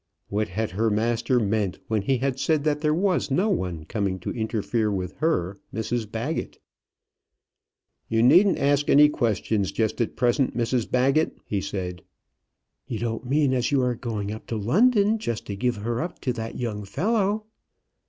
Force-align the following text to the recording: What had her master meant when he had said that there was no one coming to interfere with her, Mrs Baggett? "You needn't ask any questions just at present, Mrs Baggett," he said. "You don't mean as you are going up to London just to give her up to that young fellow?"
What 0.29 0.47
had 0.47 0.71
her 0.71 0.89
master 0.89 1.39
meant 1.39 1.77
when 1.87 2.01
he 2.01 2.17
had 2.17 2.39
said 2.39 2.63
that 2.63 2.81
there 2.81 2.91
was 2.91 3.29
no 3.29 3.49
one 3.49 3.85
coming 3.85 4.17
to 4.21 4.31
interfere 4.31 4.89
with 4.91 5.11
her, 5.17 5.59
Mrs 5.71 6.11
Baggett? 6.11 6.57
"You 8.09 8.23
needn't 8.23 8.57
ask 8.57 8.89
any 8.89 9.09
questions 9.09 9.71
just 9.71 10.01
at 10.01 10.15
present, 10.15 10.57
Mrs 10.57 10.89
Baggett," 10.89 11.37
he 11.45 11.61
said. 11.61 12.01
"You 12.87 12.97
don't 12.97 13.29
mean 13.29 13.53
as 13.53 13.71
you 13.71 13.83
are 13.83 13.93
going 13.93 14.31
up 14.31 14.47
to 14.47 14.55
London 14.57 15.19
just 15.19 15.45
to 15.45 15.55
give 15.55 15.75
her 15.75 16.01
up 16.01 16.17
to 16.21 16.33
that 16.33 16.57
young 16.57 16.83
fellow?" 16.83 17.45